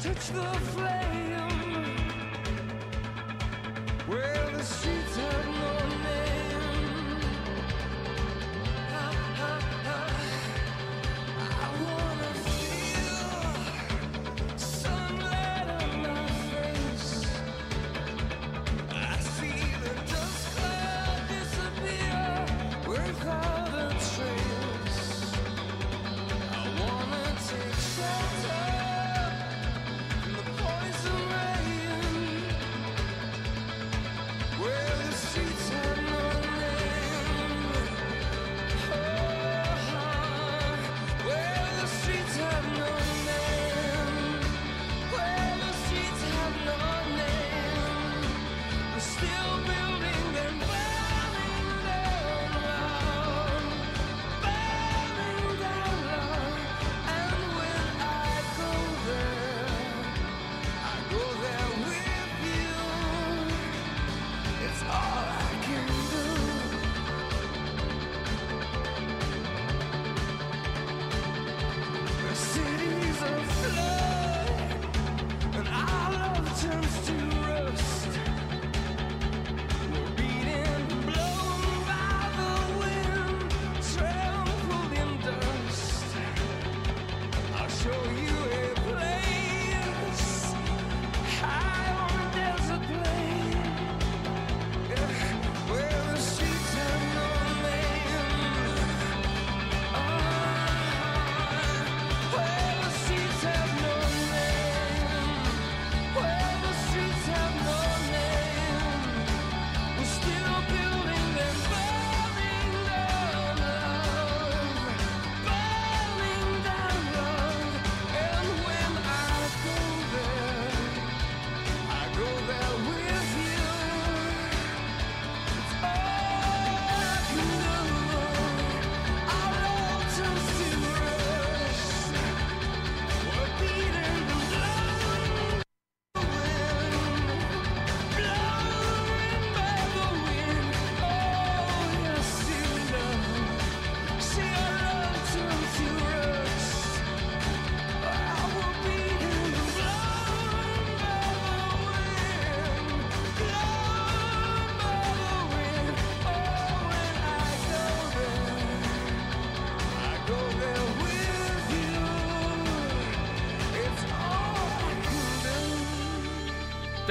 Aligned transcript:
touch 0.00 0.28
the 0.28 0.42
flame. 0.70 1.96
Where 4.06 4.50
the 4.52 4.62
streets 4.62 5.16
have 5.16 5.57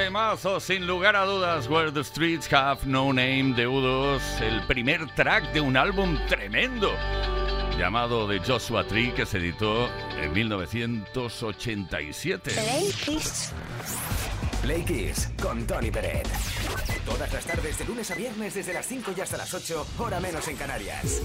temazo, 0.07 0.59
sin 0.62 0.88
lugar 0.88 1.18
a 1.18 1.25
dudas, 1.25 1.68
Where 1.68 1.92
the 1.92 2.01
Streets 2.01 2.48
Have 2.54 2.86
No 2.86 3.12
Name 3.12 3.54
de 3.57 3.68
U2, 3.68 4.39
el 4.39 4.65
primer 4.65 5.06
track 5.15 5.51
de 5.51 5.59
un 5.59 5.75
álbum 5.75 6.18
tremendo 6.30 6.94
llamado 7.77 8.25
The 8.25 8.39
Joshua 8.39 8.88
Tree 8.88 9.12
que 9.12 9.25
se 9.25 9.39
editó 9.39 9.89
en 10.18 10.31
1987. 10.31 12.51
Play 12.51 12.94
Kiss. 13.04 13.51
Play 14.62 14.86
Kiss 14.86 15.27
con 15.42 15.68
Tony 15.68 15.92
Peret. 15.92 16.30
Todas 17.06 17.33
las 17.33 17.45
tardes 17.45 17.77
de 17.77 17.83
lunes 17.83 18.09
a 18.09 18.15
viernes 18.15 18.54
desde 18.54 18.71
las 18.71 18.86
5 18.86 19.12
y 19.18 19.19
hasta 19.19 19.36
las 19.36 19.54
8, 19.54 19.88
hora 19.98 20.21
menos 20.21 20.48
en 20.48 20.56
Canarias. 20.56 21.21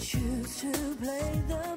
Choose 0.00 0.60
to 0.62 0.96
play 0.96 1.42
the 1.46 1.69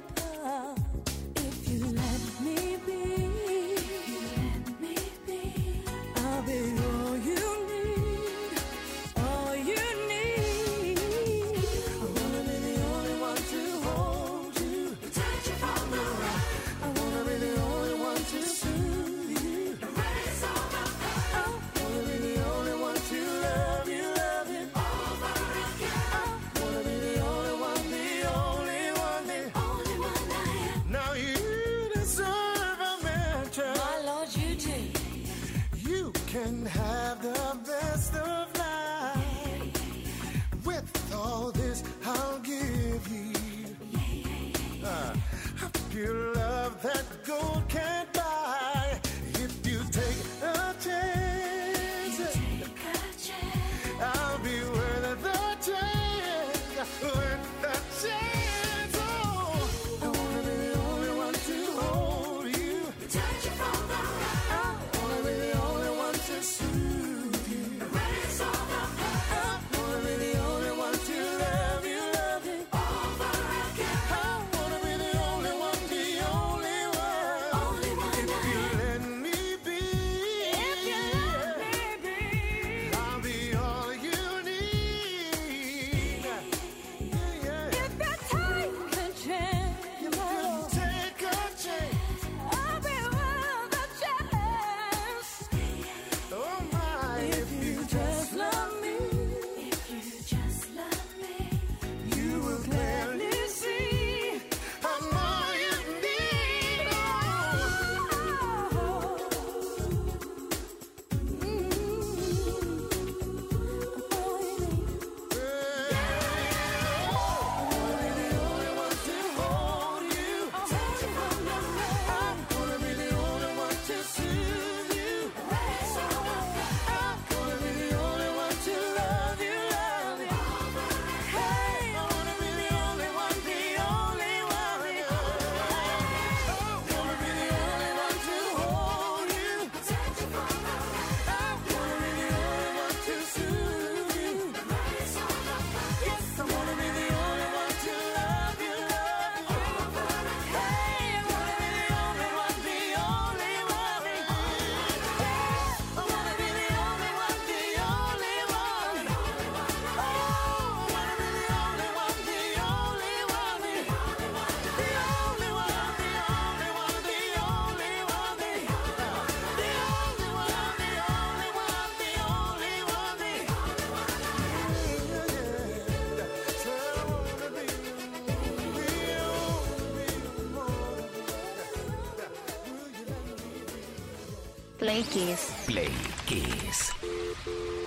Play 184.94 185.06
Kiss. 185.06 185.40
Play 185.66 185.90
Kiss. 186.28 186.94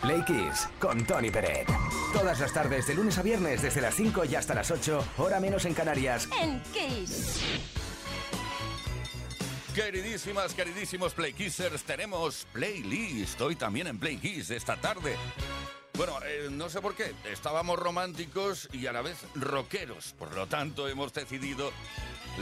Play 0.03 0.25
Kiss 0.25 0.69
con 0.81 1.07
Tony 1.07 1.31
Peret. 1.31 1.69
Todas 2.13 2.41
las 2.41 2.53
tardes, 2.53 2.85
de 2.89 2.95
lunes 2.97 3.17
a 3.17 3.23
viernes, 3.23 3.63
desde 3.63 3.81
las 3.81 3.95
5 3.95 4.25
y 4.25 4.35
hasta 4.35 4.55
las 4.55 4.73
8, 4.73 5.13
hora 5.19 5.39
menos 5.39 5.65
en 5.67 5.75
Canarias. 5.75 6.29
En 6.43 6.61
Kiss. 6.73 7.43
Queridísimas, 9.73 10.53
queridísimos 10.53 11.15
Play 11.15 11.33
Kissers, 11.33 11.85
tenemos 11.85 12.45
playlist 12.53 13.41
hoy 13.41 13.55
también 13.55 13.87
en 13.87 14.01
Play 14.01 14.17
Kiss 14.17 14.51
esta 14.51 14.75
tarde. 14.75 15.15
Bueno, 15.97 16.19
eh, 16.27 16.49
no 16.51 16.69
sé 16.69 16.81
por 16.81 16.97
qué, 16.97 17.15
estábamos 17.31 17.79
románticos 17.79 18.69
y 18.73 18.89
a 18.89 18.93
la 18.93 19.03
vez 19.03 19.19
rockeros, 19.37 20.13
por 20.19 20.35
lo 20.35 20.49
tanto 20.49 20.89
hemos 20.89 21.13
decidido 21.13 21.71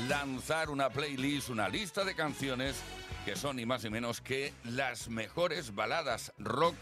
lanzar 0.08 0.70
una 0.70 0.88
playlist, 0.88 1.50
una 1.50 1.68
lista 1.68 2.02
de 2.02 2.14
canciones 2.14 2.76
que 3.24 3.36
son 3.36 3.56
ni 3.56 3.64
más 3.64 3.82
ni 3.84 3.90
menos 3.90 4.20
que 4.20 4.52
las 4.64 5.08
mejores 5.08 5.74
baladas 5.74 6.32
rock 6.38 6.76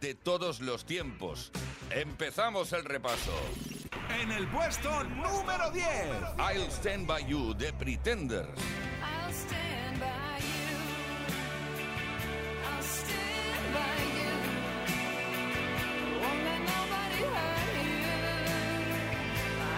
de 0.00 0.14
todos 0.14 0.60
los 0.60 0.84
tiempos. 0.84 1.50
Empezamos 1.90 2.72
el 2.72 2.84
repaso. 2.84 3.32
En 4.20 4.30
el 4.30 4.46
puesto 4.48 5.04
número 5.04 5.70
10, 5.70 5.84
I'll 6.38 6.70
Stand 6.70 7.06
By 7.06 7.24
You 7.26 7.54
de 7.54 7.72
Pretenders. 7.72 8.48
I'll 9.00 9.32
stand 9.32 9.98
by 9.98 10.38
you. 10.40 10.76
I'll 12.66 12.82
stand 12.82 13.72
by 13.72 13.96
you. 14.16 14.36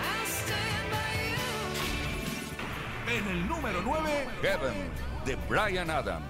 I'll 0.02 0.26
stand 0.26 0.90
by 0.90 1.12
you. 3.06 3.18
En 3.18 3.28
el 3.28 3.46
número 3.48 3.82
9, 3.82 4.28
Heaven 4.42 5.07
de 5.28 5.36
Brian 5.46 5.90
Adams. 5.90 6.24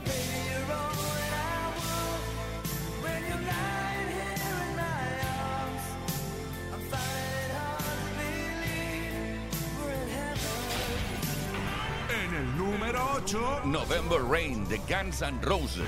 En 12.11 12.35
el 12.35 12.57
número 12.57 12.99
8, 13.15 13.61
November 13.67 14.21
Rain 14.29 14.67
de 14.67 14.79
Guns 14.79 15.23
N' 15.23 15.41
Roses. 15.43 15.87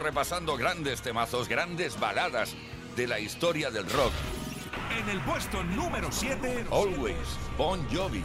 Repasando 0.00 0.56
grandes 0.56 1.02
temazos, 1.02 1.48
grandes 1.48 1.98
baladas 1.98 2.54
de 2.96 3.06
la 3.06 3.20
historia 3.20 3.70
del 3.70 3.88
rock. 3.90 4.12
En 4.98 5.08
el 5.08 5.20
puesto 5.22 5.62
número 5.62 6.10
7, 6.10 6.66
Always, 6.70 7.16
Bon 7.56 7.80
Jovi. 7.90 8.24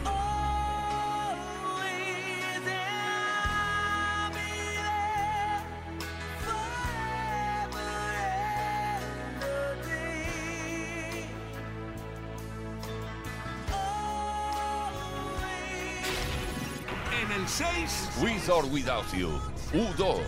Or 18.50 18.64
Without 18.64 19.04
You, 19.12 19.28
U2. 19.74 20.20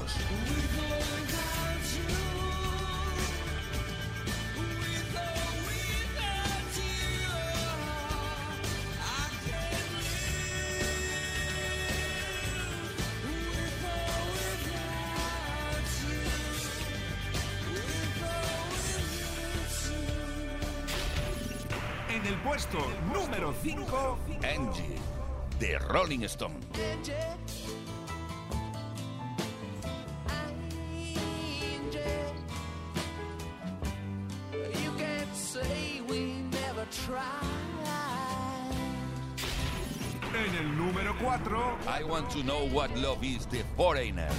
En 22.11 22.27
el 22.27 22.35
puesto 22.43 22.79
número 23.15 23.55
5, 23.63 24.19
Angie, 24.43 24.97
de 25.59 25.79
Rolling 25.79 26.25
Stone. 26.25 26.61
I 42.01 42.03
want 42.05 42.31
to 42.31 42.43
know 42.45 42.67
what 42.69 42.97
love 42.97 43.23
is, 43.23 43.45
the 43.45 43.63
foreigner. 43.77 44.31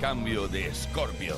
cambio 0.00 0.46
de 0.48 0.72
Scorpio. 0.74 1.36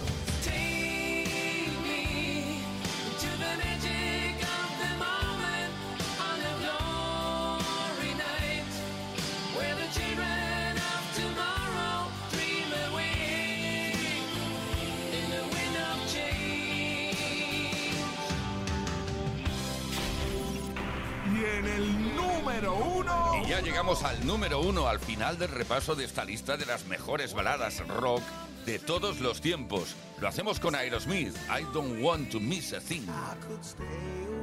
Y 23.42 23.48
ya 23.48 23.60
llegamos 23.60 24.02
al 24.04 24.26
número 24.26 24.60
uno, 24.60 24.86
al 24.86 25.00
final 25.00 25.38
del 25.38 25.48
repaso 25.48 25.94
de 25.94 26.04
esta 26.04 26.24
lista 26.24 26.56
de 26.56 26.66
las 26.66 26.84
mejores 26.86 27.32
baladas 27.32 27.86
rock 27.88 28.22
de 28.66 28.78
todos 28.78 29.20
los 29.20 29.40
tiempos. 29.40 29.94
Lo 30.20 30.28
hacemos 30.28 30.60
con 30.60 30.74
Aerosmith, 30.74 31.36
I 31.48 31.64
Don't 31.72 32.02
Want 32.02 32.30
to 32.32 32.40
Miss 32.40 32.72
a 32.72 32.80
Thing. 32.80 33.06
I 33.08 33.34
could 33.46 33.64
stay 33.64 33.84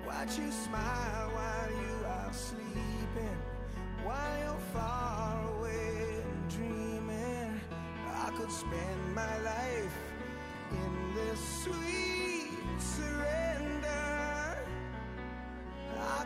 Watch 0.07 0.39
you 0.39 0.51
smile 0.53 1.31
while 1.35 1.71
you 1.71 2.07
are 2.07 2.33
sleeping, 2.33 3.37
while 4.05 4.39
you're 4.39 4.61
far 4.73 5.37
away 5.59 6.23
and 6.23 6.51
dreaming. 6.51 7.61
I 8.07 8.31
could 8.37 8.53
spend 8.53 9.15
my 9.15 9.39
life 9.41 9.97
in 10.71 11.15
this 11.15 11.41
sweet 11.65 12.51
serenity. 12.79 13.46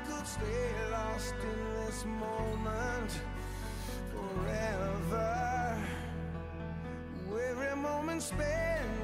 could 0.06 0.26
stay 0.26 0.72
lost 0.90 1.34
in 1.42 1.86
this 1.86 2.04
moment 2.04 3.12
forever. 4.12 5.78
Every 7.50 7.76
moment 7.76 8.22
spent. 8.22 8.99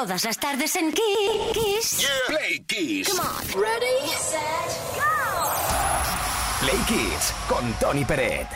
Todas 0.00 0.24
las 0.24 0.38
tardes 0.38 0.74
en 0.76 0.92
Kiss. 0.92 2.08
Play 2.26 2.60
Kiss. 2.60 3.06
Come 3.06 3.20
on. 3.20 3.62
Ready, 3.62 4.08
set, 4.16 4.40
go. 4.94 5.50
Play 6.58 6.78
Kiss 6.88 7.34
con 7.46 7.70
Tony 7.74 8.06
Peret. 8.06 8.48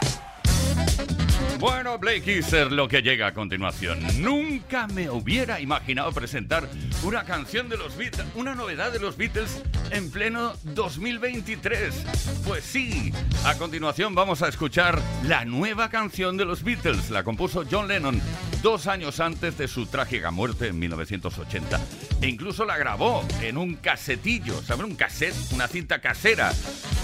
Bueno, 1.58 1.98
Blake 1.98 2.22
Kisser, 2.22 2.70
lo 2.70 2.88
que 2.88 3.00
llega 3.00 3.28
a 3.28 3.32
continuación. 3.32 3.98
Nunca 4.20 4.86
me 4.86 5.08
hubiera 5.08 5.60
imaginado 5.60 6.12
presentar 6.12 6.68
una 7.02 7.24
canción 7.24 7.70
de 7.70 7.78
los 7.78 7.96
Beatles, 7.96 8.26
una 8.34 8.54
novedad 8.54 8.92
de 8.92 8.98
los 8.98 9.16
Beatles 9.16 9.62
en 9.90 10.10
pleno 10.10 10.52
2023. 10.64 12.04
Pues 12.46 12.64
sí, 12.64 13.12
a 13.46 13.54
continuación 13.54 14.14
vamos 14.14 14.42
a 14.42 14.48
escuchar 14.48 15.00
la 15.22 15.46
nueva 15.46 15.88
canción 15.88 16.36
de 16.36 16.44
los 16.44 16.62
Beatles. 16.64 17.08
La 17.10 17.24
compuso 17.24 17.64
John 17.70 17.88
Lennon 17.88 18.20
dos 18.64 18.86
años 18.86 19.20
antes 19.20 19.58
de 19.58 19.68
su 19.68 19.84
trágica 19.84 20.30
muerte 20.30 20.68
en 20.68 20.78
1980. 20.78 21.78
E 22.22 22.28
incluso 22.28 22.64
la 22.64 22.78
grabó 22.78 23.22
en 23.42 23.58
un 23.58 23.74
casetillo, 23.74 24.62
¿saben? 24.62 24.86
Un 24.86 24.94
cassette, 24.96 25.34
una 25.52 25.68
cinta 25.68 26.00
casera. 26.00 26.50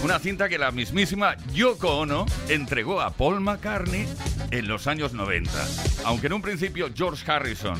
Una 0.03 0.17
cinta 0.17 0.49
que 0.49 0.57
la 0.57 0.71
mismísima 0.71 1.37
Yoko 1.53 1.99
Ono 1.99 2.25
entregó 2.49 2.99
a 2.99 3.11
Paul 3.11 3.41
McCartney 3.41 4.07
en 4.49 4.67
los 4.67 4.87
años 4.87 5.13
90. 5.13 5.51
Aunque 6.05 6.25
en 6.25 6.33
un 6.33 6.41
principio 6.41 6.89
George 6.95 7.31
Harrison, 7.31 7.77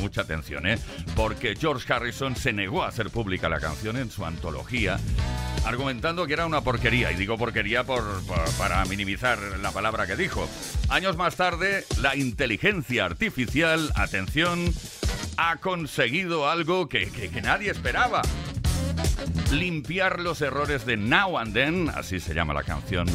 mucha 0.00 0.20
atención, 0.20 0.68
¿eh? 0.68 0.78
Porque 1.16 1.56
George 1.56 1.92
Harrison 1.92 2.36
se 2.36 2.52
negó 2.52 2.84
a 2.84 2.88
hacer 2.88 3.10
pública 3.10 3.48
la 3.48 3.58
canción 3.58 3.96
en 3.96 4.12
su 4.12 4.24
antología, 4.24 5.00
argumentando 5.64 6.26
que 6.26 6.32
era 6.34 6.46
una 6.46 6.60
porquería. 6.62 7.10
Y 7.12 7.16
digo 7.16 7.36
porquería 7.38 7.84
por, 7.84 8.02
para 8.58 8.84
minimizar 8.86 9.38
la 9.60 9.70
palabra 9.72 10.06
que 10.06 10.16
dijo. 10.16 10.48
Años 10.88 11.16
más 11.16 11.36
tarde, 11.36 11.84
la 12.00 12.16
inteligencia 12.16 13.04
artificial, 13.04 13.90
atención, 13.96 14.72
ha 15.36 15.56
conseguido 15.56 16.48
algo 16.48 16.88
que- 16.88 17.10
que- 17.10 17.30
que 17.30 17.42
nadie 17.42 17.70
esperaba 17.70 18.22
limpiar 19.52 20.20
los 20.20 20.40
errores 20.42 20.84
de 20.86 20.96
Now 20.96 21.38
and 21.38 21.54
Then, 21.54 21.88
así 21.94 22.20
se 22.20 22.34
llama 22.34 22.54
la 22.54 22.62
canción, 22.64 23.06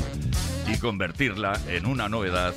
y 0.67 0.77
convertirla 0.77 1.59
en 1.67 1.85
una 1.85 2.07
novedad 2.09 2.53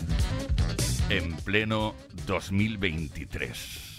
en 1.09 1.37
pleno 1.39 1.95
2023. 2.27 3.92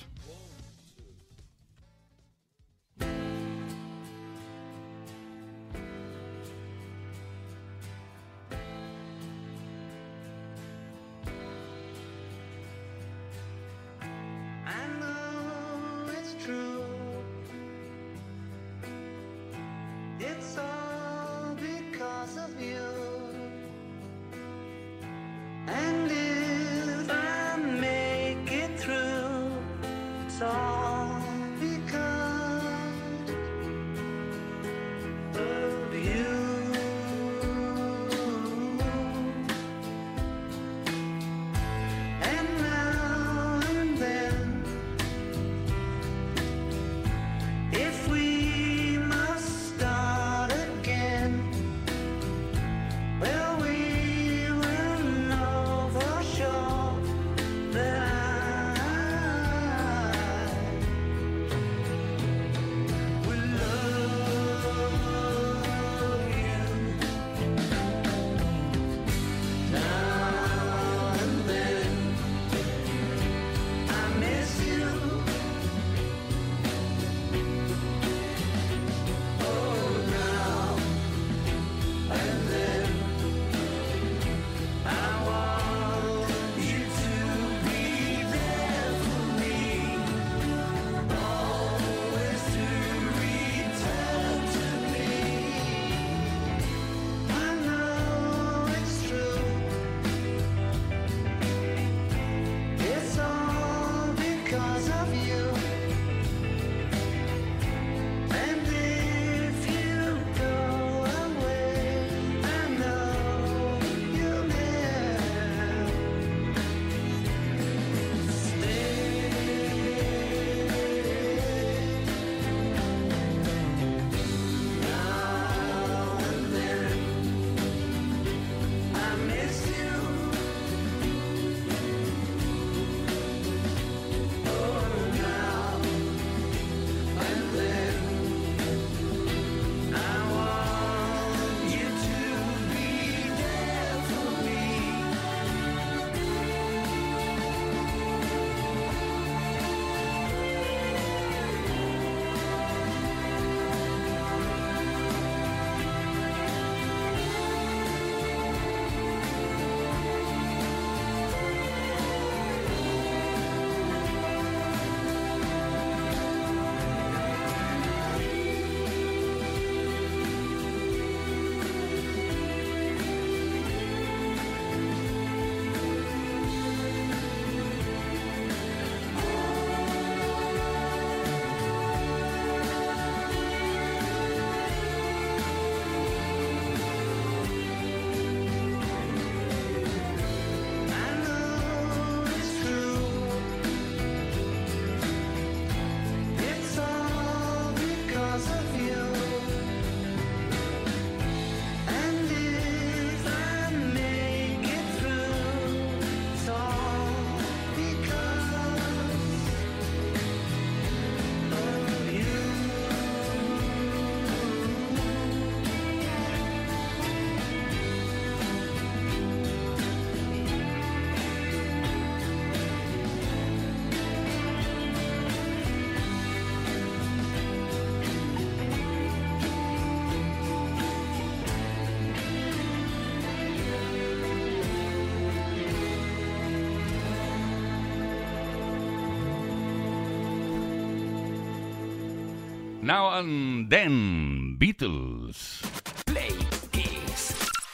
Now 242.84 243.17
and 243.17 243.69
Then, 243.69 244.58
Beatles. 244.60 245.63
Play 246.06 246.36
Kiss. 246.74 247.32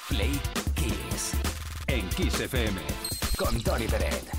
Play 0.08 0.40
Kiss. 0.76 1.34
En 1.88 2.08
Kiss 2.10 2.40
FM. 2.42 2.78
Con 3.36 3.60
Tony 3.64 3.88
Peret. 3.88 4.39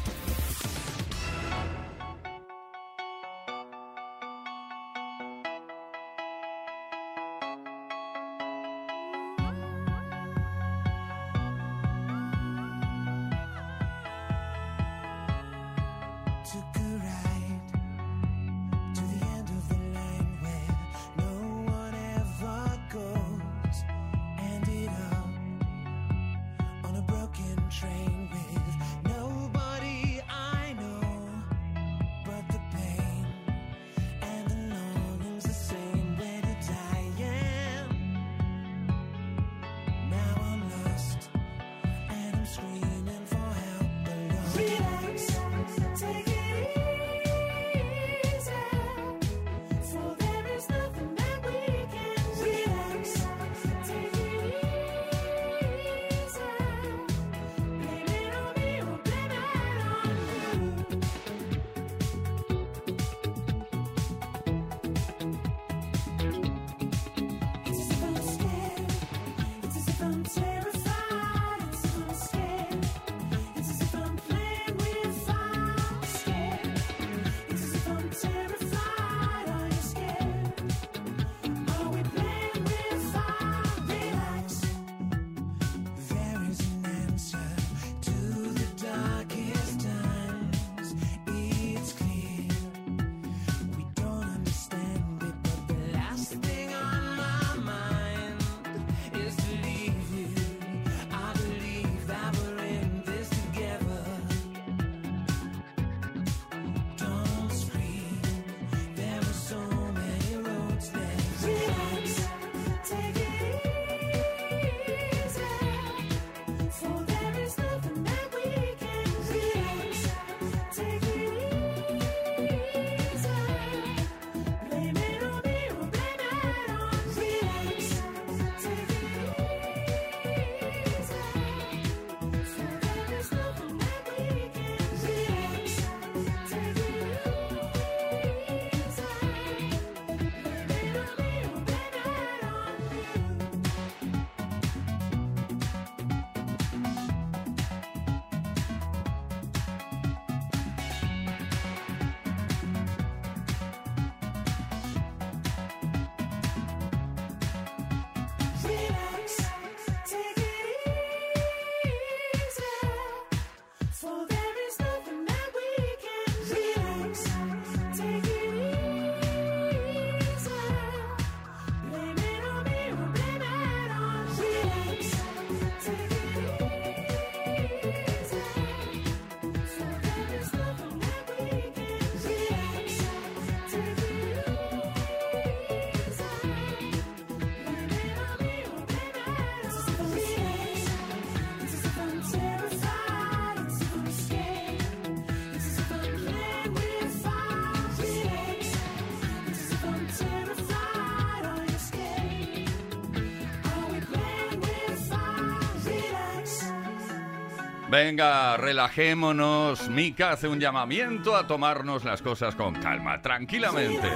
Venga, 207.90 208.56
relajémonos. 208.56 209.88
Mika 209.88 210.30
hace 210.30 210.46
un 210.46 210.60
llamamiento 210.60 211.34
a 211.34 211.48
tomarnos 211.48 212.04
las 212.04 212.22
cosas 212.22 212.54
con 212.54 212.74
calma, 212.74 213.20
tranquilamente. 213.20 214.08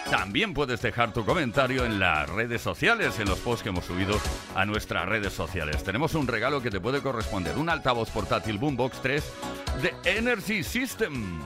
También 0.10 0.54
puedes 0.54 0.82
dejar 0.82 1.13
tu 1.13 1.26
comentario 1.26 1.86
en 1.86 2.00
las 2.00 2.30
redes 2.30 2.62
sociales, 2.62 3.19
en 3.19 3.28
los 3.28 3.39
posts 3.39 3.63
que 3.63 3.69
hemos 3.69 3.86
subido 3.86 4.19
a 4.56 4.65
nuestras 4.65 5.08
redes 5.08 5.34
sociales. 5.34 5.84
Tenemos 5.84 6.15
un 6.15 6.28
regalo 6.28 6.62
que 6.62 6.72
te 6.72 6.80
puede 6.80 7.02
corresponder, 7.02 7.58
un 7.58 7.69
altavoz 7.69 8.10
portátil 8.10 8.58
Boombox 8.58 9.02
3 9.02 9.24
de 9.82 9.93
Energy 10.06 10.63
System. 10.63 11.39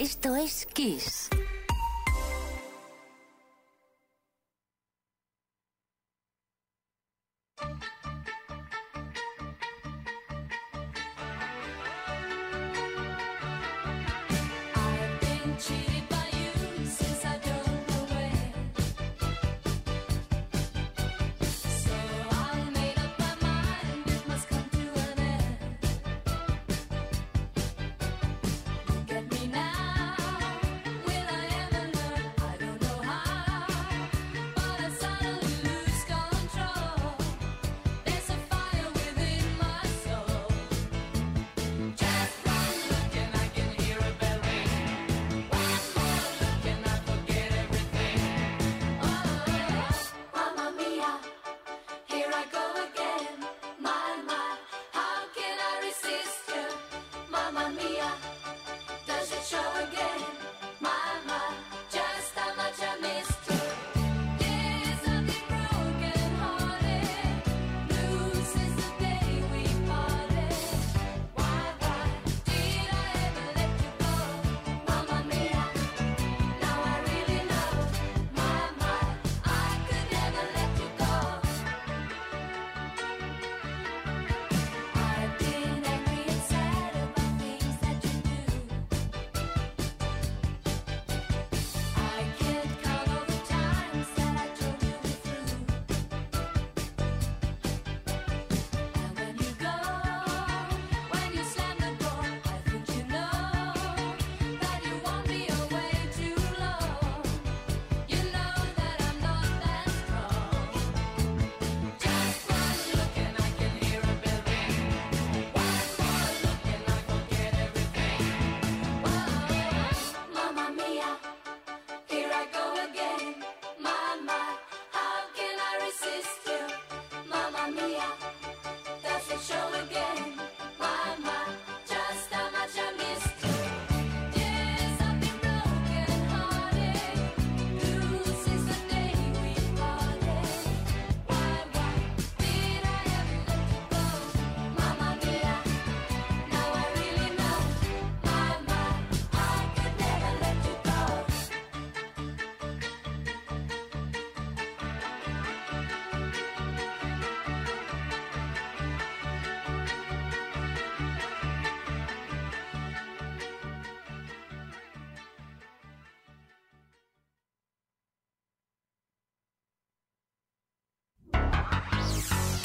Esto 0.00 0.36
es 0.36 0.64
Kiss. 0.64 1.17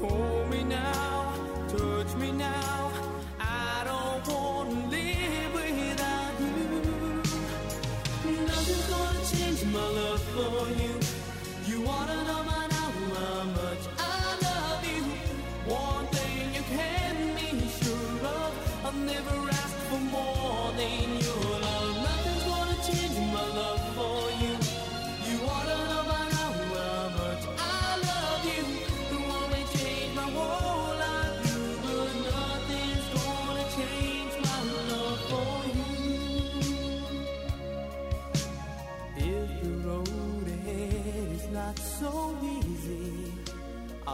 Hold 0.00 0.50
me 0.50 0.62
now, 0.62 1.34
touch 1.68 2.14
me 2.16 2.30
now. 2.32 2.92
I 3.40 3.82
don't 3.84 4.28
want 4.28 4.70
to 4.70 4.76
live 4.90 5.54
without 5.54 6.32
you. 6.40 7.22
Nothing's 8.46 8.86
gonna 8.90 9.24
change 9.32 9.64
my 9.72 9.86
love 9.98 10.22
for 10.34 10.68
you. 10.82 10.94
You 11.66 11.80
wanna 11.86 12.24
know 12.24 12.42
by 12.44 12.55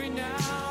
Me 0.00 0.08
now, 0.08 0.69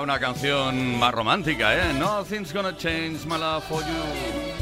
una 0.00 0.18
canción 0.18 0.98
más 0.98 1.12
romántica, 1.12 1.74
¿eh? 1.74 1.92
Nothing's 1.94 2.52
gonna 2.52 2.76
change 2.76 3.26
my 3.26 3.38
love 3.38 3.64
for 3.64 3.82
you. 3.82 4.60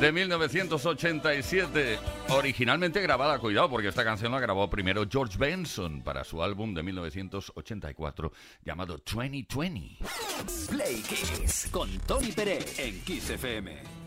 de 0.00 0.12
1987, 0.12 1.98
originalmente 2.30 3.02
grabada, 3.02 3.38
cuidado, 3.38 3.68
porque 3.68 3.88
esta 3.88 4.02
canción 4.02 4.32
la 4.32 4.40
grabó 4.40 4.70
primero 4.70 5.04
George 5.08 5.36
Benson 5.36 6.00
para 6.00 6.24
su 6.24 6.42
álbum 6.42 6.72
de 6.72 6.82
1984 6.82 8.32
llamado 8.64 8.98
2020. 9.04 9.98
Play 10.70 11.02
Kiss. 11.02 11.68
Con 11.70 11.90
Tony 12.00 12.32
Pérez 12.32 12.78
en 12.78 12.98
Kiss 13.02 13.28
FM. 13.28 13.99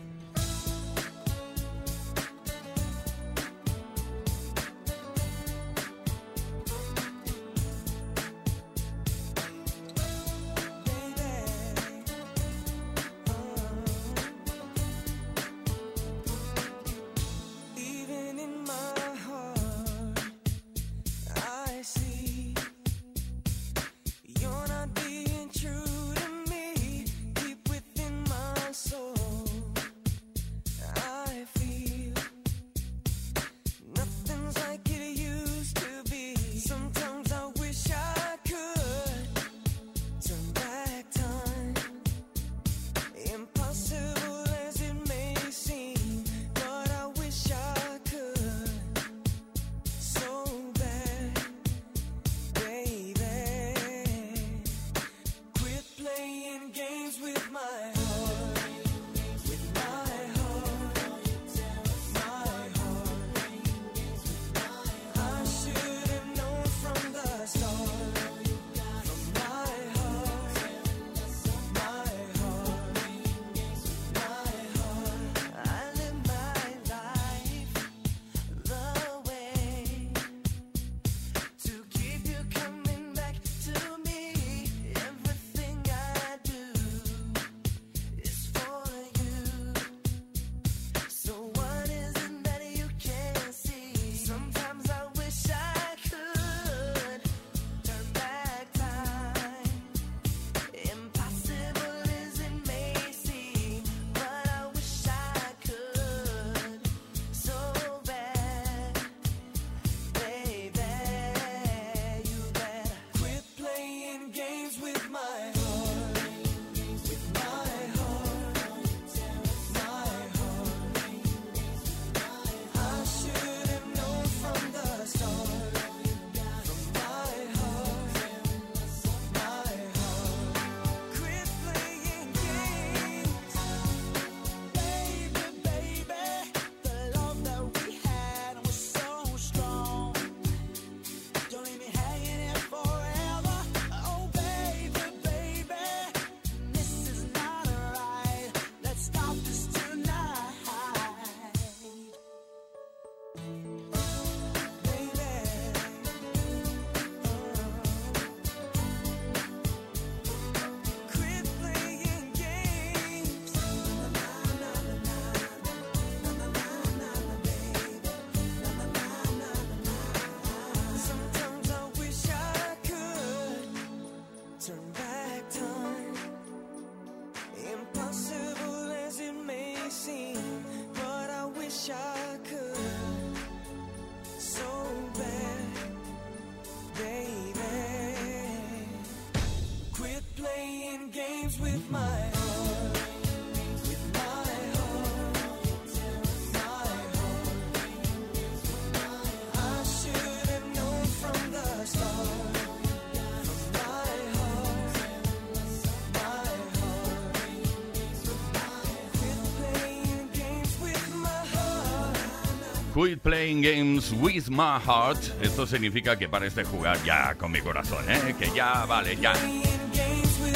Quit 212.94 213.22
playing 213.24 213.60
games 213.60 214.12
with 214.12 214.50
my 214.50 214.78
heart. 214.78 215.18
Esto 215.42 215.66
significa 215.66 216.16
que 216.16 216.28
pares 216.28 216.54
de 216.54 216.64
jugar 216.64 216.96
ya 217.04 217.34
con 217.34 217.50
mi 217.50 217.60
corazón, 217.60 218.04
¿eh? 218.08 218.34
Que 218.38 218.50
ya, 218.54 218.86
vale, 218.86 219.16
ya. 219.16 219.32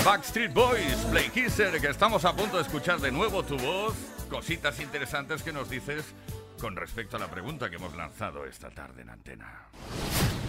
Backstreet 0.05 0.53
Boys, 0.55 0.97
Play 1.11 1.29
Kisser, 1.31 1.81
que 1.81 1.89
estamos 1.89 2.25
a 2.25 2.35
punto 2.35 2.57
de 2.57 2.63
escuchar 2.63 3.01
de 3.01 3.11
nuevo 3.11 3.43
tu 3.43 3.57
voz. 3.59 3.95
Cositas 4.31 4.79
interesantes 4.81 5.43
que 5.43 5.53
nos 5.53 5.69
dices 5.69 6.05
con 6.61 6.77
respecto 6.77 7.17
a 7.17 7.21
la 7.21 7.29
pregunta 7.29 7.71
que 7.71 7.77
hemos 7.77 7.95
lanzado 7.97 8.45
esta 8.45 8.71
tarde 8.71 9.03
en 9.03 9.11
antena. 9.11 9.69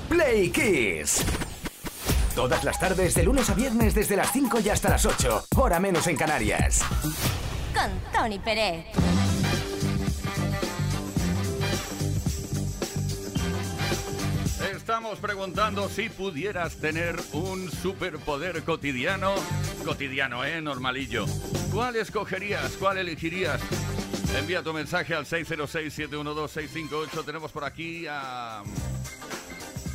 Play 0.08 0.50
Kiss. 0.52 1.26
Todas 2.36 2.64
las 2.64 2.80
tardes, 2.80 3.16
de 3.16 3.24
lunes 3.24 3.50
a 3.50 3.54
viernes, 3.54 3.94
desde 3.94 4.16
las 4.16 4.32
5 4.32 4.60
y 4.62 4.70
hasta 4.70 4.90
las 4.90 5.06
8. 5.06 5.48
Hora 5.58 5.80
menos 5.80 6.08
en 6.08 6.16
Canarias. 6.16 6.82
Con 7.74 7.92
Tony 8.14 8.40
Pérez. 8.40 8.86
Preguntando 15.18 15.90
si 15.90 16.08
pudieras 16.08 16.78
tener 16.78 17.20
un 17.34 17.72
superpoder 17.72 18.64
cotidiano. 18.64 19.34
Cotidiano, 19.84 20.46
¿eh? 20.46 20.62
Normalillo. 20.62 21.26
¿Cuál 21.74 21.96
escogerías? 21.96 22.74
¿Cuál 22.74 23.00
elegirías? 23.00 23.60
Envía 24.38 24.62
tu 24.62 24.72
mensaje 24.72 25.16
al 25.16 25.26
606-712-658. 25.26 27.26
Tenemos 27.26 27.52
por 27.52 27.64
aquí 27.64 28.06
a 28.08 28.62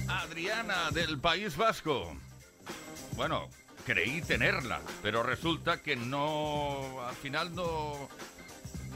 Adriana 0.09 0.91
del 0.91 1.19
País 1.19 1.57
Vasco. 1.57 2.17
Bueno, 3.13 3.49
creí 3.87 4.21
tenerla, 4.21 4.81
pero 5.01 5.23
resulta 5.23 5.81
que 5.81 5.95
no, 5.95 7.01
al 7.07 7.15
final 7.15 7.55
no, 7.55 8.09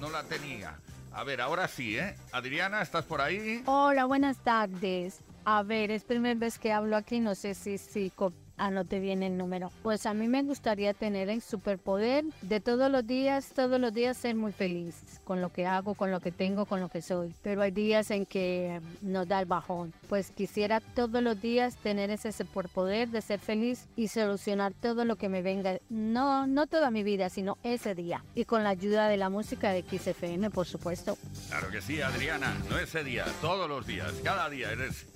no 0.01 0.11
la 0.11 0.25
tenía. 0.25 0.81
A 1.13 1.23
ver, 1.23 1.41
ahora 1.41 1.69
sí, 1.69 1.97
¿eh? 1.97 2.17
Adriana, 2.33 2.83
¿estás 2.83 3.05
por 3.05 3.21
ahí? 3.21 3.63
Hola, 3.67 4.05
buenas 4.05 4.39
tardes. 4.39 5.21
A 5.51 5.63
ver, 5.63 5.91
es 5.91 6.05
primera 6.05 6.39
vez 6.39 6.59
que 6.59 6.73
hablo 6.73 6.95
aquí, 6.95 7.21
no 7.21 7.35
sé 7.35 7.55
si, 7.55 7.79
si 7.79 8.11
anote 8.59 9.01
bien 9.01 9.23
el 9.23 9.37
número. 9.37 9.71
Pues 9.83 10.07
a 10.07 10.15
mí 10.15 10.29
me 10.29 10.43
gustaría 10.43 10.95
tener 10.95 11.29
el 11.29 11.41
superpoder 11.41 12.25
de 12.43 12.61
todos 12.61 12.91
los 12.91 13.07
días, 13.07 13.53
todos 13.55 13.81
los 13.81 13.93
días 13.93 14.17
ser 14.17 14.35
muy 14.35 14.53
feliz 14.53 15.21
con 15.25 15.41
lo 15.41 15.53
que 15.53 15.67
hago, 15.67 15.95
con 15.95 16.11
lo 16.11 16.21
que 16.21 16.33
tengo, 16.33 16.67
con 16.67 16.81
lo 16.81 16.89
que 16.89 17.03
soy. 17.03 17.35
Pero 17.43 17.63
hay 17.63 17.71
días 17.71 18.11
en 18.11 18.27
que 18.27 18.81
nos 19.03 19.29
da 19.29 19.41
el 19.41 19.47
bajón. 19.47 19.93
Pues 20.09 20.31
quisiera 20.31 20.81
todos 20.81 21.23
los 21.23 21.41
días 21.41 21.77
tener 21.77 22.11
ese 22.11 22.33
superpoder 22.33 23.09
de 23.09 23.23
ser 23.23 23.39
feliz 23.39 23.87
y 23.97 24.09
solucionar 24.09 24.73
todo 24.73 25.05
lo 25.05 25.17
que 25.17 25.29
me 25.29 25.43
venga. 25.43 25.79
No, 25.89 26.47
no 26.47 26.67
toda 26.67 26.91
mi 26.91 27.03
vida, 27.03 27.29
sino 27.29 27.59
ese 27.63 27.95
día. 27.95 28.25
Y 28.35 28.45
con 28.45 28.65
la 28.65 28.71
ayuda 28.71 29.09
de 29.09 29.17
la 29.17 29.29
música 29.29 29.71
de 29.71 29.83
XFM, 29.83 30.51
por 30.51 30.67
supuesto. 30.67 31.17
Claro 31.49 31.71
que 31.71 31.81
sí, 31.81 32.01
Adriana, 32.01 32.55
no 32.69 32.79
ese 32.79 33.05
día, 33.05 33.25
todos 33.41 33.69
los 33.69 33.87
días, 33.87 34.13
cada 34.25 34.49
día 34.49 34.71
eres 34.73 35.07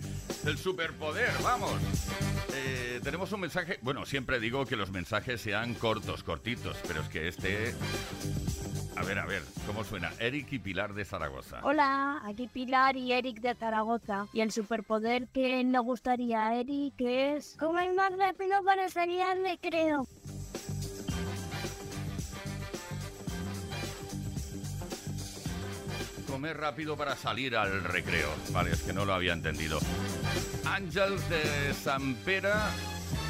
el 0.45 0.59
superpoder, 0.59 1.30
vamos. 1.43 1.72
Eh, 2.55 3.01
tenemos 3.03 3.32
un 3.33 3.41
mensaje, 3.41 3.78
bueno, 3.83 4.05
siempre 4.07 4.41
digo 4.41 4.66
que 4.66 4.76
los 4.76 4.91
mensajes 4.91 5.41
sean 5.41 5.74
cortos, 5.74 6.22
cortitos, 6.22 6.76
pero 6.87 7.01
es 7.01 7.09
que 7.09 7.28
este... 7.28 7.74
A 8.97 9.03
ver, 9.05 9.18
a 9.18 9.26
ver, 9.26 9.43
¿cómo 9.66 9.85
suena? 9.85 10.12
Eric 10.18 10.53
y 10.53 10.59
Pilar 10.59 10.95
de 10.95 11.05
Zaragoza. 11.05 11.61
Hola, 11.62 12.20
aquí 12.24 12.47
Pilar 12.47 12.97
y 12.97 13.12
Eric 13.12 13.41
de 13.41 13.55
Zaragoza. 13.55 14.26
Y 14.33 14.41
el 14.41 14.53
superpoder 14.53 15.28
que 15.28 15.64
nos 15.64 15.85
gustaría 15.85 16.47
a 16.47 16.57
Eric 16.57 16.95
es 16.99 17.57
comer 17.59 17.93
más 17.95 18.16
rápido 18.16 18.62
para 18.64 18.89
salir 18.89 19.22
al 19.22 19.43
recreo. 19.43 20.07
Comer 26.28 26.57
rápido 26.57 26.97
para 26.97 27.16
salir 27.16 27.57
al 27.57 27.83
recreo. 27.85 28.28
Vale, 28.51 28.72
es 28.72 28.83
que 28.83 28.93
no 28.93 29.05
lo 29.05 29.14
había 29.14 29.33
entendido. 29.33 29.78
Ángel 30.64 31.16
de 31.28 31.74
San 31.74 32.14
Pera 32.16 32.70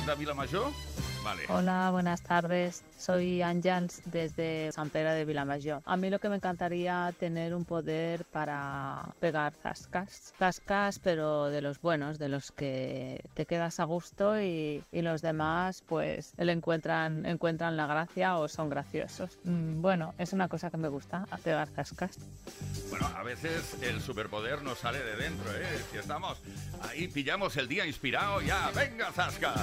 de 0.06 0.14
Vilamajor. 0.14 0.72
Vale. 1.22 1.42
Hola, 1.48 1.90
buenas 1.90 2.22
tardes. 2.22 2.82
Soy 3.02 3.42
Ángels 3.42 4.00
desde 4.04 4.70
San 4.70 4.88
Pedro 4.88 5.10
de 5.10 5.24
Vilamayor. 5.24 5.82
A 5.86 5.96
mí 5.96 6.08
lo 6.08 6.20
que 6.20 6.28
me 6.28 6.36
encantaría 6.36 7.12
tener 7.18 7.52
un 7.52 7.64
poder 7.64 8.24
para 8.26 9.08
pegar 9.18 9.54
zascas. 9.54 10.32
Zascas, 10.38 11.00
pero 11.00 11.46
de 11.46 11.62
los 11.62 11.80
buenos, 11.80 12.20
de 12.20 12.28
los 12.28 12.52
que 12.52 13.20
te 13.34 13.44
quedas 13.44 13.80
a 13.80 13.84
gusto 13.84 14.40
y, 14.40 14.84
y 14.92 15.02
los 15.02 15.20
demás 15.20 15.82
pues 15.88 16.32
le 16.38 16.52
encuentran, 16.52 17.26
encuentran 17.26 17.76
la 17.76 17.88
gracia 17.88 18.36
o 18.36 18.46
son 18.46 18.68
graciosos. 18.68 19.36
Mm, 19.42 19.82
bueno, 19.82 20.14
es 20.16 20.32
una 20.32 20.46
cosa 20.46 20.70
que 20.70 20.76
me 20.76 20.86
gusta, 20.86 21.26
pegar 21.42 21.66
zascas. 21.70 22.20
Bueno, 22.88 23.08
a 23.16 23.24
veces 23.24 23.78
el 23.82 24.00
superpoder 24.00 24.62
nos 24.62 24.78
sale 24.78 25.02
de 25.02 25.16
dentro, 25.16 25.50
¿eh? 25.50 25.66
Si 25.90 25.98
estamos 25.98 26.40
ahí, 26.82 27.08
pillamos 27.08 27.56
el 27.56 27.66
día 27.66 27.84
inspirado, 27.84 28.40
ya, 28.42 28.70
venga, 28.76 29.10
Zasca. 29.10 29.54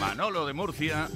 Manolo 0.00 0.46
de 0.46 0.52
Murcia. 0.52 1.08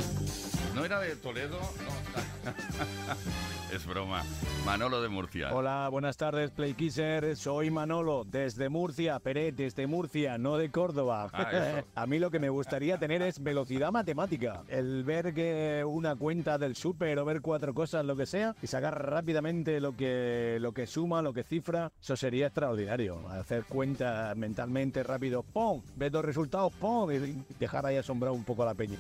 ¿No 0.75 0.87
era 0.87 1.01
de 1.01 1.17
Toledo? 1.17 1.61
Es 3.73 3.87
broma. 3.87 4.23
Manolo 4.67 5.01
de 5.01 5.09
Murcia. 5.09 5.55
Hola, 5.55 5.89
buenas 5.91 6.19
tardes, 6.19 6.51
Playkisser. 6.51 7.35
Soy 7.37 7.71
Manolo, 7.71 8.25
desde 8.25 8.69
Murcia, 8.69 9.19
Peret, 9.19 9.57
desde 9.57 9.87
Murcia, 9.87 10.37
no 10.37 10.59
de 10.59 10.71
Córdoba. 10.71 11.31
Ah. 11.33 11.83
A 11.95 12.07
mí 12.07 12.19
lo 12.19 12.31
que 12.31 12.39
me 12.39 12.51
gustaría 12.51 12.99
tener 12.99 13.23
es 13.23 13.43
velocidad 13.43 13.91
matemática. 13.91 14.63
El 14.69 15.05
ver 15.05 15.33
que 15.33 15.83
una 15.87 16.17
cuenta 16.17 16.59
del 16.59 16.77
súper 16.77 17.19
o 17.19 17.25
ver 17.25 17.41
cuatro 17.41 17.73
cosas, 17.73 18.05
lo 18.05 18.15
que 18.15 18.27
sea, 18.27 18.55
y 18.61 18.67
sacar 18.67 19.07
rápidamente 19.11 19.81
lo 19.81 19.97
que, 19.97 20.59
lo 20.61 20.73
que 20.73 20.87
suma, 20.87 21.23
lo 21.23 21.33
que 21.33 21.43
cifra, 21.43 21.91
eso 21.99 22.15
sería 22.15 22.49
extraordinario. 22.49 23.27
Hacer 23.31 23.65
cuentas 23.65 24.37
mentalmente 24.37 25.03
rápido, 25.03 25.45
¡pum! 25.45 25.81
Ver 25.97 26.13
los 26.13 26.23
resultados, 26.23 26.75
¡pum! 26.75 27.11
Y 27.11 27.43
dejar 27.59 27.87
ahí 27.87 27.97
asombrado 27.97 28.35
un 28.35 28.45
poco 28.45 28.65
a 28.65 28.67
la 28.67 28.75
peña. 28.75 28.99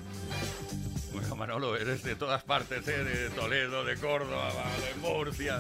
Bueno, 1.13 1.37
Manolo, 1.37 1.77
eres 1.77 2.03
de 2.03 2.15
todas 2.17 2.43
partes, 2.43 2.62
De 2.69 3.29
Toledo, 3.31 3.85
de 3.85 3.97
Córdoba, 3.97 4.53
de 4.79 5.01
Murcia. 5.01 5.59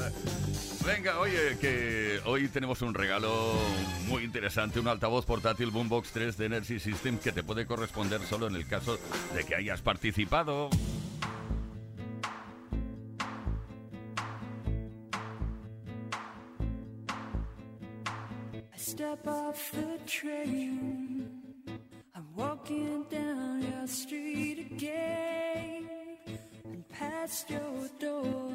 Venga, 0.87 1.19
oye, 1.19 1.59
que 1.61 2.21
hoy 2.25 2.47
tenemos 2.49 2.81
un 2.81 2.95
regalo 2.95 3.55
muy 4.07 4.23
interesante, 4.23 4.79
un 4.79 4.87
altavoz 4.87 5.27
portátil 5.27 5.73
Boombox 5.73 6.13
3 6.13 6.37
de 6.37 6.47
Energy 6.47 6.79
System 6.79 7.19
que 7.19 7.33
te 7.33 7.43
puede 7.43 7.67
corresponder 7.67 8.21
solo 8.21 8.47
en 8.47 8.55
el 8.55 8.69
caso 8.69 8.99
de 9.35 9.45
que 9.45 9.57
hayas 9.57 9.83
participado. 9.83 10.71
Step 18.77 19.27
off 19.27 19.73
the 19.73 19.99
train. 20.07 21.29
I'm 22.15 22.27
walking 22.37 23.05
down 23.11 23.61
your 23.61 23.89
street 23.89 24.71
again 24.71 25.93
and 26.65 26.89
past 26.89 27.51
your 27.51 27.89
door. 27.99 28.53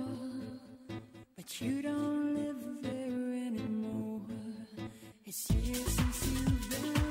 But 1.36 1.62
you 1.62 1.82
don't 1.82 2.36
live 2.36 2.82
there 2.82 3.48
anymore. 3.48 4.22
It's 5.26 5.52
years 5.52 5.86
since 5.86 6.28
you've 6.28 6.70
been 6.70 7.07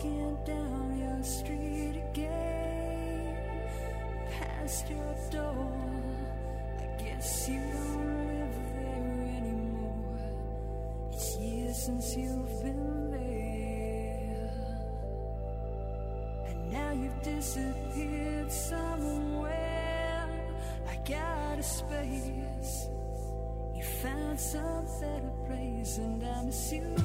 walking 0.00 0.38
down 0.44 0.98
your 0.98 1.22
street 1.22 2.02
again, 2.10 3.36
past 4.30 4.88
your 4.88 5.14
door. 5.30 5.72
I 6.78 7.02
guess 7.02 7.48
you 7.48 7.60
don't 7.60 8.26
live 8.28 8.56
there 8.74 9.36
anymore. 9.36 10.18
It's 11.12 11.36
years 11.36 11.82
since 11.82 12.16
you've 12.16 12.62
been 12.62 13.10
there, 13.10 14.50
and 16.46 16.70
now 16.70 16.92
you've 16.92 17.22
disappeared 17.22 18.50
somewhere. 18.50 20.28
I 20.88 20.96
got 21.08 21.58
a 21.58 21.62
space, 21.62 22.88
you 23.74 23.82
found 23.82 24.40
some 24.40 24.86
better 25.00 25.32
place, 25.46 25.98
and 25.98 26.24
I 26.24 26.42
miss 26.44 26.72
you. 26.72 26.96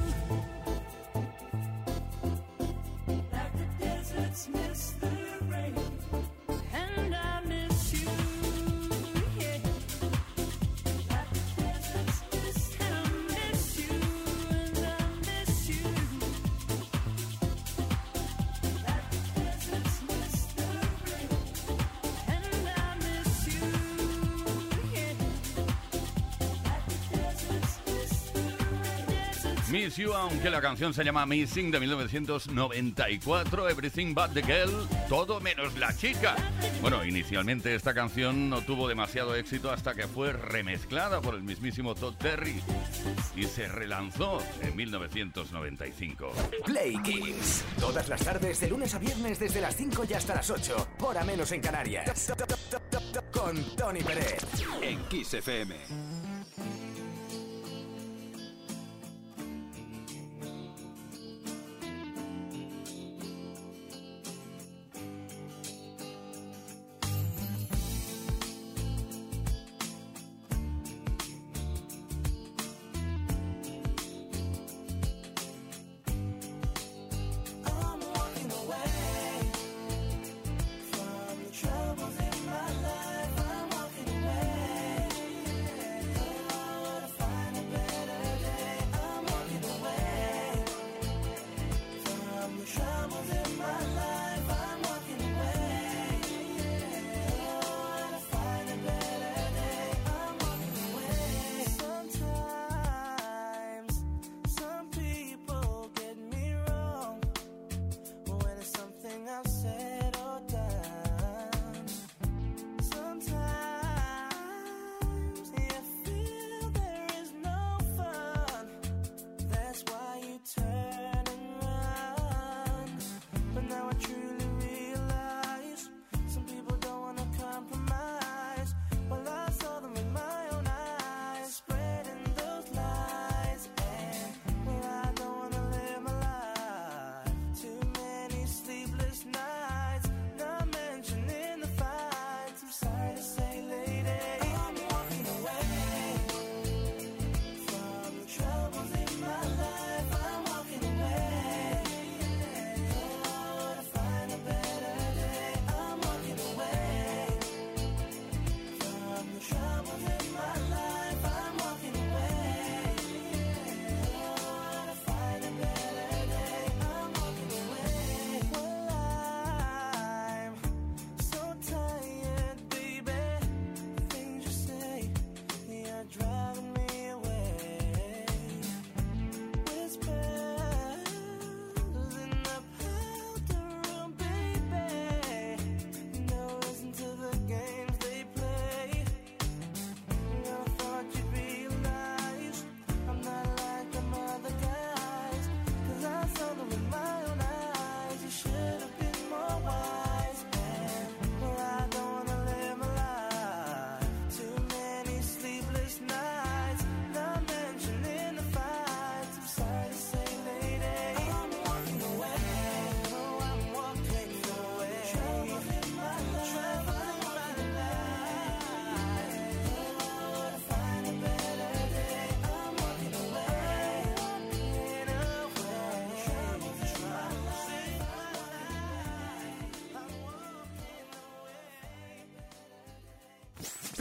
Aunque 29.76 30.48
la 30.48 30.62
canción 30.62 30.94
se 30.94 31.04
llama 31.04 31.26
Missing 31.26 31.70
de 31.70 31.78
1994, 31.80 33.68
Everything 33.68 34.14
But 34.14 34.32
the 34.32 34.42
Girl, 34.42 34.88
todo 35.06 35.38
menos 35.38 35.76
la 35.78 35.94
chica. 35.94 36.34
Bueno, 36.80 37.04
inicialmente 37.04 37.74
esta 37.74 37.92
canción 37.92 38.48
no 38.48 38.62
tuvo 38.62 38.88
demasiado 38.88 39.34
éxito 39.34 39.70
hasta 39.70 39.94
que 39.94 40.08
fue 40.08 40.32
remezclada 40.32 41.20
por 41.20 41.34
el 41.34 41.42
mismísimo 41.42 41.94
Todd 41.94 42.14
Terry 42.14 42.62
y 43.36 43.44
se 43.44 43.68
relanzó 43.68 44.38
en 44.62 44.74
1995. 44.76 46.32
Play 46.64 46.96
Kings, 47.02 47.62
todas 47.78 48.08
las 48.08 48.24
tardes 48.24 48.58
de 48.60 48.70
lunes 48.70 48.94
a 48.94 48.98
viernes 48.98 49.38
desde 49.38 49.60
las 49.60 49.76
5 49.76 50.06
y 50.08 50.14
hasta 50.14 50.36
las 50.36 50.48
8, 50.48 50.88
hora 51.00 51.22
menos 51.22 51.52
en 51.52 51.60
Canarias. 51.60 52.32
Con 53.30 53.76
Tony 53.76 54.00
Pérez 54.00 54.38
en 54.80 55.04
Kiss 55.04 55.34
FM. 55.34 56.35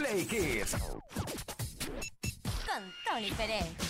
Play 0.05 0.25
Kids. 0.25 0.75
Con 2.67 2.93
Tony 3.05 3.31
Pérez. 3.31 3.84